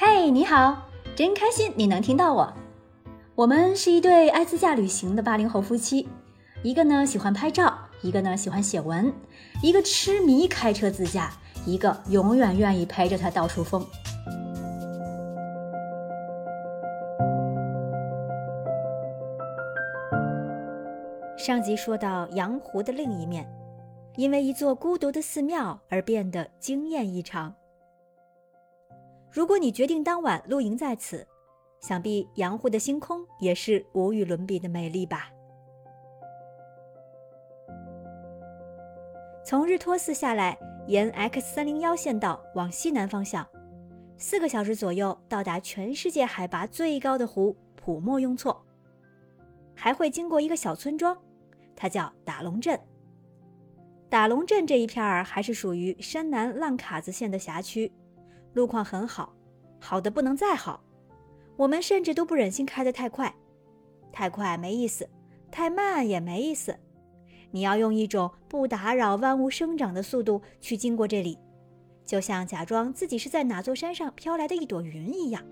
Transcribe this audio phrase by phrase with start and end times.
[0.00, 2.54] 嘿，你好，真开心你能听到我。
[3.34, 6.08] 我们是一对爱自驾旅行的八零后夫妻，
[6.62, 9.12] 一个呢喜欢拍照，一个呢喜欢写文，
[9.60, 11.32] 一个痴迷开车自驾，
[11.66, 13.84] 一个永远愿意陪着他到处疯。
[21.36, 23.44] 上集说到羊湖的另一面，
[24.14, 27.52] 因为一座孤独的寺庙而变得惊艳异常。
[29.30, 31.26] 如果你决定当晚露营在此，
[31.80, 35.30] 想必羊湖的星空也是无与伦比的美丽吧。
[39.44, 43.46] 从日托寺下来，沿 X 三零幺线道往西南方向，
[44.16, 48.62] 四个小时左右到达全世界海拔最高的湖普莫雍措，
[49.74, 51.16] 还会经过一个小村庄。
[51.76, 52.78] 它叫打龙镇。
[54.10, 57.92] 打龙镇这一片儿还是属于山南浪卡子县的辖区，
[58.58, 59.32] 路况很好，
[59.78, 60.82] 好的不能再好。
[61.56, 63.32] 我们甚至都不忍心开得太快，
[64.12, 65.08] 太快没意思，
[65.50, 66.76] 太慢也没意思。
[67.52, 71.38] 你要用一种不打扰万物生长的速度去经过这里，
[72.04, 75.42] 就像假装自己是在哪座山上飘来的一朵云一样。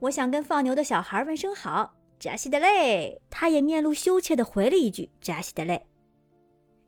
[0.00, 1.94] 我想跟放牛的小孩问声好。
[2.18, 5.82] 扎西德勒，他也面露羞怯地回了一句：“扎西德勒。”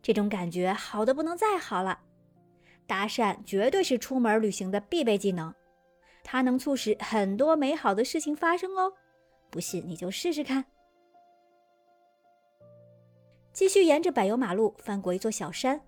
[0.05, 1.99] 这种感觉好的不能再好了。
[2.87, 5.55] 搭讪绝对是出门旅行的必备技能，
[6.23, 8.93] 它能促使很多美好的事情发生哦。
[9.49, 10.67] 不信你就试试看。
[13.55, 15.81] 继续沿着柏油马路翻过一座小山，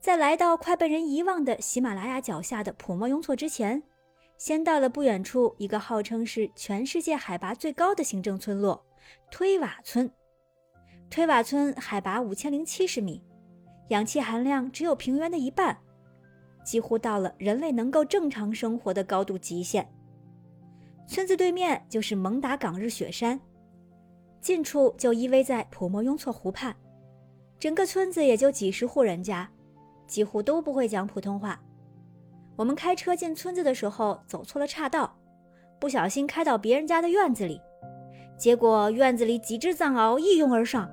[0.00, 3.80] 在来到快被人遗忘的喜马拉雅脚下的普莫雍措之前。
[4.36, 8.84] 先到了不远处一个号称是全世界海拔最高的行政村落——
[9.30, 10.10] 推瓦村。
[11.08, 13.22] 推瓦村海拔五千零七十米，
[13.88, 15.76] 氧气含量只有平原的一半，
[16.64, 19.86] 几乎到了人类能够正常生活的高度极限。
[21.06, 23.38] 村子对面就是蒙达岗日雪山，
[24.40, 26.74] 近处就依偎在普莫雍措湖畔。
[27.58, 29.48] 整个村子也就几十户人家，
[30.06, 31.60] 几乎都不会讲普通话。
[32.56, 35.14] 我们开车进村子的时候走错了岔道，
[35.78, 37.60] 不小心开到别人家的院子里，
[38.38, 40.90] 结果院子里几只藏獒一拥而上，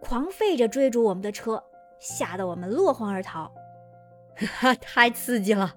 [0.00, 1.62] 狂吠着追逐我们的车，
[1.98, 3.50] 吓得我们落荒而逃。
[4.36, 5.74] 哈哈，太刺激了！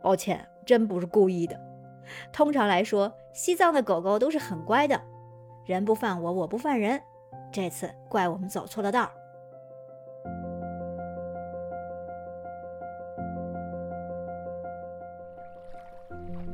[0.00, 1.58] 抱歉，真不是故意的。
[2.32, 5.00] 通常来说，西藏的狗狗都是很乖的，
[5.64, 7.00] 人不犯我，我不犯人。
[7.50, 9.10] 这次怪我们走错了道。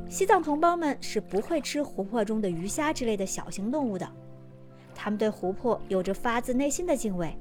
[0.07, 4.07] 西藏同胞们是不会吃湖泊中的鱼虾之类的小型动物的，
[4.93, 7.37] 他们对湖泊有着发自内心的敬畏。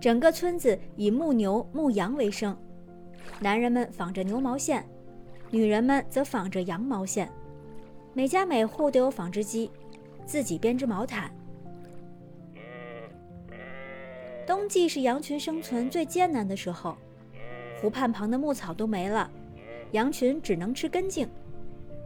[0.00, 2.56] 整个村子以牧牛牧羊为生，
[3.40, 4.88] 男人们纺着牛毛线，
[5.50, 7.28] 女人们则纺着羊毛线，
[8.14, 9.70] 每家每户都有纺织机，
[10.24, 11.30] 自己编织毛毯。
[14.46, 16.96] 冬季是羊群生存最艰难的时候，
[17.80, 19.28] 湖畔旁的牧草都没了。
[19.92, 21.28] 羊群只能吃根茎，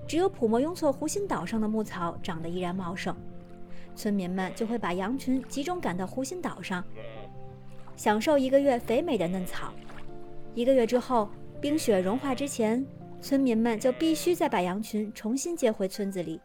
[0.09, 3.15] 只有普莫雍措湖心岛上的牧草长得依然茂盛，
[3.95, 6.83] 村民们就会把羊群集中赶到湖心岛上，
[8.03, 9.73] 享受一个月肥美的嫩草。
[10.57, 11.31] 一个月之后，
[11.61, 12.85] 冰雪融化之前，
[13.21, 16.41] 村民们就必须再把羊群重新接回村子里。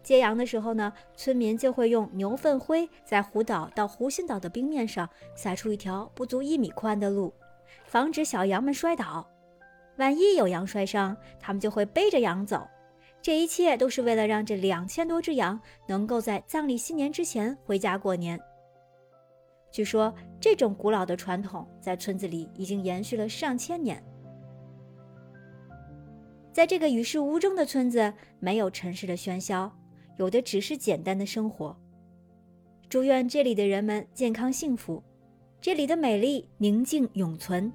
[0.00, 7.34] 接羊的时候呢，村民就会用牛粪灰在湖岛到湖心岛的冰面上撒出一条不足一米宽的路，
[7.84, 9.28] 防止小羊们摔倒。
[9.96, 12.64] 万一有羊摔伤，他们就会背着羊走。
[13.20, 18.40] 这一切都是为了让这两千多只羊能够在藏历新年之前回家过年。
[19.70, 24.02] 据说，这种古老的传统在村子里已经延续了上千年。
[26.52, 29.70] 在这个与世无争的村子，没有城市的喧嚣，
[30.16, 31.76] 有的只是简单的生活。
[32.88, 35.02] 祝愿这里的人们健康幸福，
[35.60, 37.72] 这里的美丽宁静永存。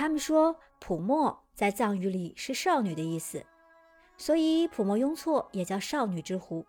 [0.00, 3.44] 他们说普莫在藏语里是少女的意思，
[4.16, 6.64] 所以普莫雍措也叫少女之湖。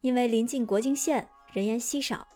[0.00, 2.26] 因为临近国境线，人烟稀少，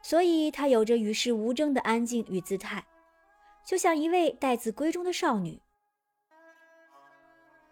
[0.00, 2.86] 所以它有着与世无争的安静与姿态，
[3.66, 5.60] 就像一位待字闺中的少女。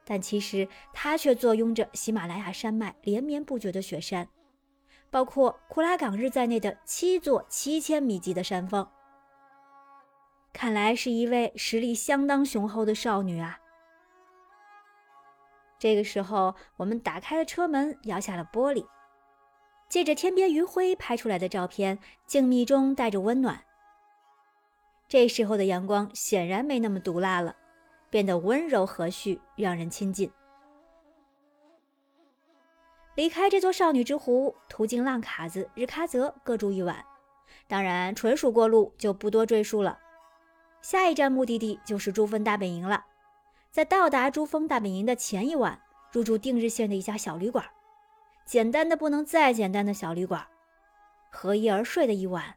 [0.04, 4.28] 但其实它却坐拥着喜马拉雅山脉连绵不绝的雪山，
[5.08, 8.84] 包括库拉岗日在内的七座七千米级的山峰。
[10.56, 13.60] 看来是一位实力相当雄厚的少女啊！
[15.78, 18.86] 这个时候，我们打开了车门，摇下了玻璃，
[19.90, 23.62] 借着天边余晖拍出来的照片，静谧中带着温暖。
[25.06, 27.54] 这时候的阳光显然没那么毒辣了，
[28.08, 30.32] 变得温柔和煦，让人亲近。
[33.14, 37.04] 离开这座少女之湖，途经浪卡子、日喀则，各住一晚。
[37.68, 39.98] 当然，纯属过路，就不多赘述了。
[40.88, 43.04] 下一站目的地就是珠峰大本营了。
[43.72, 45.76] 在到达珠峰大本营的前一晚，
[46.12, 47.66] 入住定日县的一家小旅馆，
[48.44, 50.46] 简单的不能再简单的小旅馆，
[51.28, 52.56] 合衣而睡的一晚。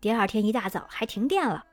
[0.00, 1.66] 第二天一大早还停电了，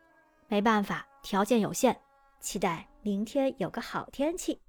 [0.49, 1.95] 没办法，条件有限，
[2.41, 4.59] 期待明天有个好天气。